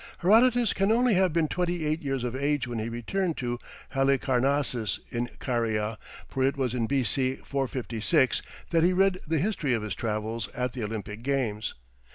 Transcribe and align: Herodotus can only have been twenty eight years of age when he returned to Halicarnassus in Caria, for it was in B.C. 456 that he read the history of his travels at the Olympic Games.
Herodotus 0.21 0.73
can 0.73 0.91
only 0.91 1.13
have 1.13 1.31
been 1.31 1.47
twenty 1.47 1.85
eight 1.85 2.01
years 2.01 2.23
of 2.23 2.35
age 2.35 2.65
when 2.67 2.79
he 2.79 2.89
returned 2.89 3.37
to 3.37 3.59
Halicarnassus 3.89 4.99
in 5.11 5.29
Caria, 5.37 5.99
for 6.27 6.41
it 6.41 6.57
was 6.57 6.73
in 6.73 6.87
B.C. 6.87 7.35
456 7.45 8.41
that 8.71 8.81
he 8.83 8.93
read 8.93 9.19
the 9.27 9.37
history 9.37 9.75
of 9.75 9.83
his 9.83 9.93
travels 9.93 10.47
at 10.55 10.73
the 10.73 10.83
Olympic 10.83 11.21
Games. 11.21 11.75